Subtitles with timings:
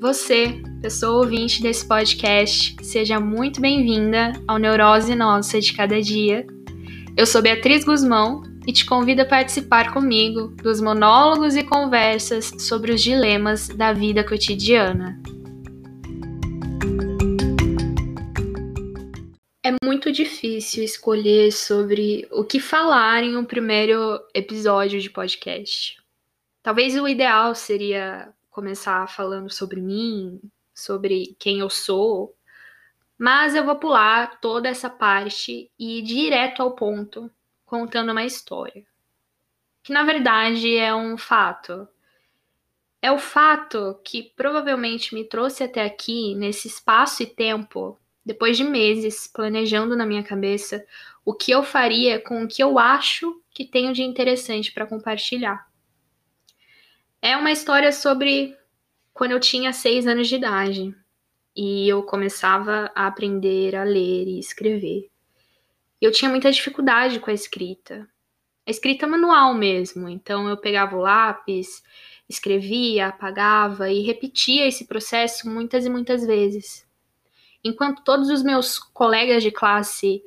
[0.00, 6.46] Você, pessoa ouvinte desse podcast, seja muito bem-vinda ao Neurose Nossa de Cada Dia.
[7.16, 12.92] Eu sou Beatriz Guzmão e te convido a participar comigo dos monólogos e conversas sobre
[12.92, 15.20] os dilemas da vida cotidiana.
[19.66, 25.96] É muito difícil escolher sobre o que falar em um primeiro episódio de podcast.
[26.62, 30.40] Talvez o ideal seria começar falando sobre mim,
[30.74, 32.34] sobre quem eu sou,
[33.16, 37.30] mas eu vou pular toda essa parte e ir direto ao ponto,
[37.64, 38.84] contando uma história.
[39.80, 41.86] Que na verdade é um fato.
[43.00, 47.96] É o fato que provavelmente me trouxe até aqui, nesse espaço e tempo,
[48.26, 50.84] depois de meses planejando na minha cabeça
[51.24, 55.67] o que eu faria com o que eu acho que tenho de interessante para compartilhar.
[57.20, 58.56] É uma história sobre
[59.12, 60.94] quando eu tinha seis anos de idade
[61.54, 65.10] e eu começava a aprender a ler e escrever.
[66.00, 68.08] Eu tinha muita dificuldade com a escrita,
[68.64, 70.08] a escrita manual mesmo.
[70.08, 71.82] Então eu pegava o lápis,
[72.28, 76.86] escrevia, apagava e repetia esse processo muitas e muitas vezes.
[77.64, 80.22] Enquanto todos os meus colegas de classe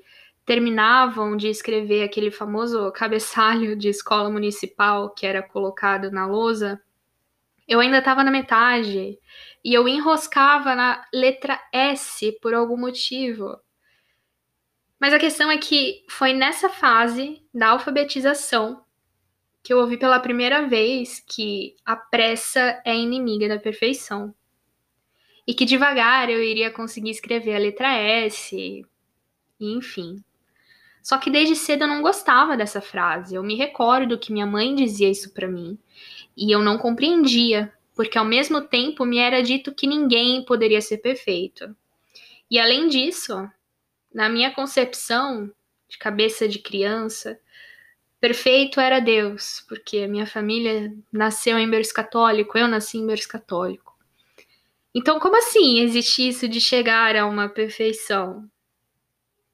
[0.51, 6.81] terminavam de escrever aquele famoso cabeçalho de escola municipal que era colocado na lousa,
[7.65, 9.17] eu ainda estava na metade
[9.63, 13.57] e eu enroscava na letra S por algum motivo.
[14.99, 18.83] Mas a questão é que foi nessa fase da alfabetização
[19.63, 24.35] que eu ouvi pela primeira vez que a pressa é inimiga da perfeição.
[25.47, 28.85] E que devagar eu iria conseguir escrever a letra S,
[29.57, 30.21] enfim.
[31.01, 33.35] Só que desde cedo eu não gostava dessa frase.
[33.35, 35.77] Eu me recordo que minha mãe dizia isso para mim
[36.35, 40.99] e eu não compreendia, porque ao mesmo tempo me era dito que ninguém poderia ser
[40.99, 41.75] perfeito.
[42.49, 43.49] E além disso,
[44.13, 45.51] na minha concepção
[45.87, 47.39] de cabeça de criança,
[48.19, 53.27] perfeito era Deus, porque a minha família nasceu em berço católico, eu nasci em berço
[53.27, 53.91] católico.
[54.93, 58.49] Então, como assim existe isso de chegar a uma perfeição?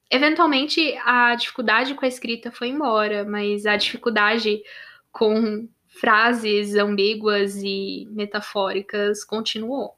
[0.10, 4.62] Eventualmente, a dificuldade com a escrita foi embora, mas a dificuldade
[5.12, 9.98] com frases ambíguas e metafóricas continuou.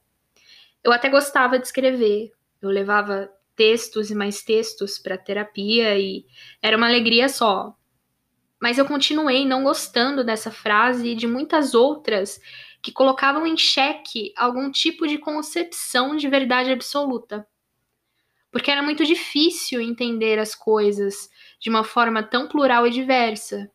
[0.83, 2.31] Eu até gostava de escrever,
[2.61, 6.25] eu levava textos e mais textos para terapia e
[6.61, 7.75] era uma alegria só.
[8.59, 12.39] Mas eu continuei não gostando dessa frase e de muitas outras
[12.81, 17.45] que colocavam em xeque algum tipo de concepção de verdade absoluta.
[18.51, 21.29] Porque era muito difícil entender as coisas
[21.59, 23.69] de uma forma tão plural e diversa.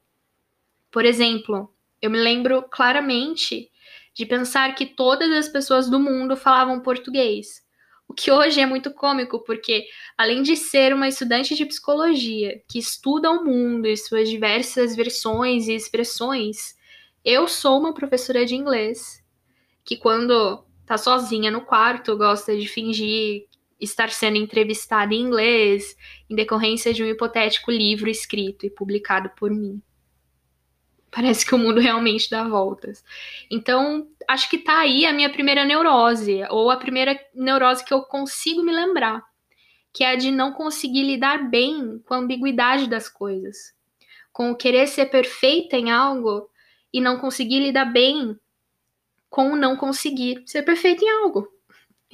[0.90, 3.70] Por exemplo, eu me lembro claramente
[4.14, 7.64] de pensar que todas as pessoas do mundo falavam português.
[8.06, 9.86] O que hoje é muito cômico, porque
[10.16, 15.66] além de ser uma estudante de psicologia que estuda o mundo e suas diversas versões
[15.66, 16.76] e expressões,
[17.24, 19.24] eu sou uma professora de inglês
[19.84, 23.46] que quando tá sozinha no quarto gosta de fingir
[23.80, 25.96] estar sendo entrevistada em inglês
[26.28, 29.82] em decorrência de um hipotético livro escrito e publicado por mim.
[31.10, 33.04] Parece que o mundo realmente dá voltas.
[33.48, 38.02] Então, acho que tá aí a minha primeira neurose, ou a primeira neurose que eu
[38.02, 39.22] consigo me lembrar,
[39.92, 43.72] que é a de não conseguir lidar bem com a ambiguidade das coisas,
[44.32, 46.50] com o querer ser perfeita em algo
[46.92, 48.36] e não conseguir lidar bem
[49.30, 51.48] com o não conseguir ser perfeito em algo.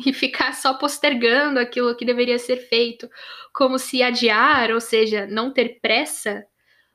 [0.05, 3.11] E ficar só postergando aquilo que deveria ser feito,
[3.53, 6.47] como se adiar, ou seja, não ter pressa,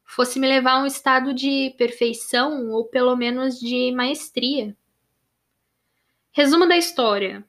[0.06, 4.76] fosse me levar a um estado de perfeição ou pelo menos de maestria.
[6.32, 7.46] Resumo da história: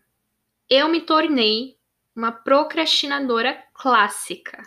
[0.69, 1.77] eu me tornei
[2.15, 4.63] uma procrastinadora clássica.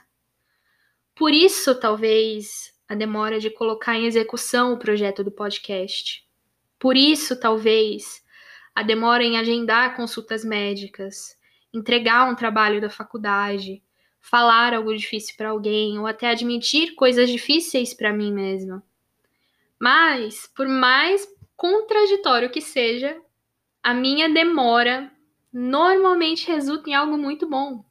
[1.15, 6.25] Por isso, talvez, a demora de colocar em execução o projeto do podcast.
[6.77, 8.23] Por isso, talvez,
[8.79, 11.37] a demora em agendar consultas médicas,
[11.73, 13.83] entregar um trabalho da faculdade,
[14.21, 18.81] falar algo difícil para alguém ou até admitir coisas difíceis para mim mesma.
[19.77, 21.27] Mas, por mais
[21.57, 23.19] contraditório que seja,
[23.83, 25.11] a minha demora
[25.51, 27.83] normalmente resulta em algo muito bom.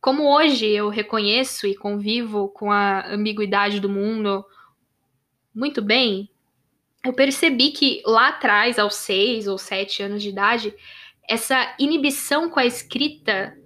[0.00, 4.46] Como hoje eu reconheço e convivo com a ambiguidade do mundo
[5.52, 6.30] muito bem,
[7.06, 10.74] eu percebi que lá atrás, aos seis ou sete anos de idade,
[11.28, 13.56] essa inibição com a escrita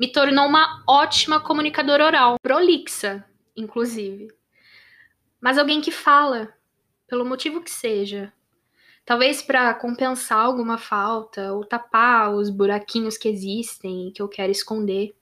[0.00, 3.24] me tornou uma ótima comunicadora oral, prolixa,
[3.56, 4.28] inclusive.
[5.40, 6.52] Mas alguém que fala,
[7.06, 8.32] pelo motivo que seja.
[9.04, 14.50] Talvez para compensar alguma falta ou tapar os buraquinhos que existem e que eu quero
[14.50, 15.14] esconder.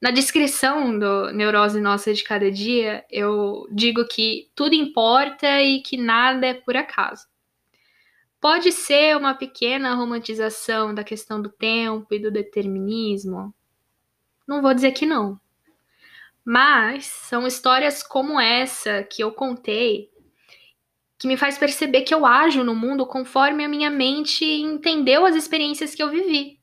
[0.00, 5.96] Na descrição do Neurose Nossa de Cada Dia, eu digo que tudo importa e que
[5.96, 7.26] nada é por acaso.
[8.40, 13.54] Pode ser uma pequena romantização da questão do tempo e do determinismo.
[14.46, 15.40] Não vou dizer que não.
[16.44, 20.10] Mas são histórias como essa que eu contei
[21.24, 25.34] que me faz perceber que eu ajo no mundo conforme a minha mente entendeu as
[25.34, 26.60] experiências que eu vivi.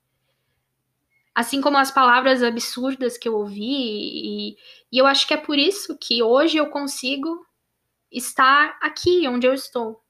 [1.33, 4.57] Assim como as palavras absurdas que eu ouvi, e,
[4.92, 7.45] e eu acho que é por isso que hoje eu consigo
[8.12, 10.01] estar aqui onde eu estou.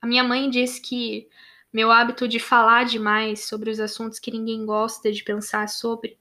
[0.00, 1.28] A minha mãe diz que
[1.72, 6.18] meu hábito de falar demais sobre os assuntos que ninguém gosta de pensar sobre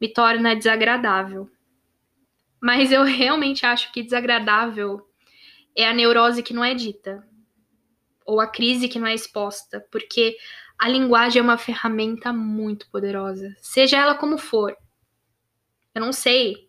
[0.00, 1.50] me torna desagradável.
[2.60, 5.06] Mas eu realmente acho que desagradável
[5.76, 7.26] é a neurose que não é dita,
[8.24, 10.36] ou a crise que não é exposta, porque
[10.78, 14.76] a linguagem é uma ferramenta muito poderosa, seja ela como for.
[15.94, 16.68] Eu não sei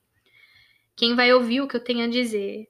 [0.96, 2.68] quem vai ouvir o que eu tenho a dizer.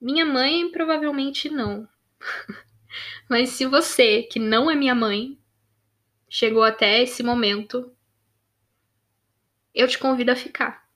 [0.00, 1.86] Minha mãe provavelmente não.
[3.28, 5.38] Mas se você, que não é minha mãe,
[6.28, 7.94] chegou até esse momento,
[9.74, 10.88] eu te convido a ficar.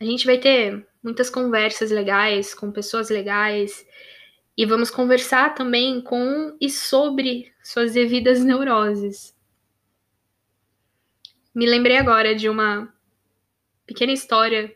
[0.00, 3.86] A gente vai ter muitas conversas legais com pessoas legais
[4.56, 9.34] e vamos conversar também com e sobre suas devidas neuroses.
[11.54, 12.92] Me lembrei agora de uma
[13.86, 14.74] pequena história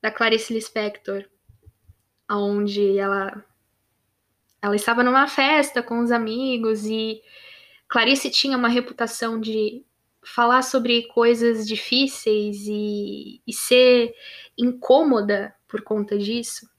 [0.00, 1.24] da Clarice Lispector,
[2.30, 3.44] onde ela
[4.60, 7.20] ela estava numa festa com os amigos e
[7.88, 9.84] Clarice tinha uma reputação de
[10.24, 14.14] falar sobre coisas difíceis e, e ser
[14.56, 16.71] incômoda por conta disso.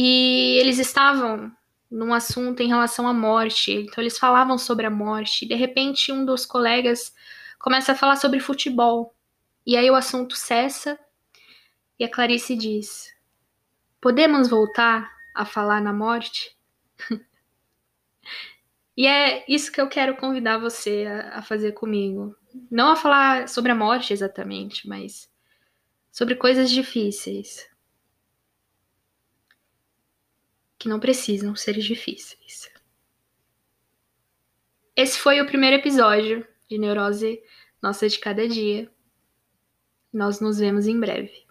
[0.00, 1.50] E eles estavam
[1.90, 5.44] num assunto em relação à morte, então eles falavam sobre a morte.
[5.44, 7.12] De repente, um dos colegas
[7.58, 9.12] começa a falar sobre futebol.
[9.66, 10.96] E aí o assunto cessa
[11.98, 13.12] e a Clarice diz:
[14.00, 16.56] Podemos voltar a falar na morte?
[18.96, 22.36] e é isso que eu quero convidar você a, a fazer comigo.
[22.70, 25.28] Não a falar sobre a morte exatamente, mas
[26.12, 27.66] sobre coisas difíceis.
[30.78, 32.70] Que não precisam ser difíceis.
[34.94, 37.42] Esse foi o primeiro episódio de Neurose
[37.82, 38.90] Nossa de Cada Dia.
[40.12, 41.47] Nós nos vemos em breve.